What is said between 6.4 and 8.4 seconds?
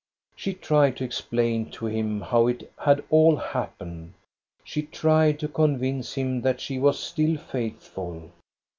that she was still faithful.